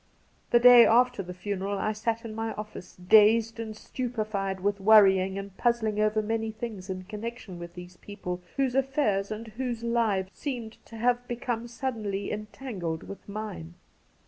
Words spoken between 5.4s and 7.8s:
puzzling over many things in connection with